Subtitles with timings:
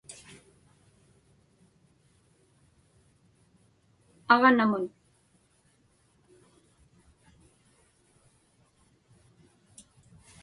[4.33, 4.85] aġnamun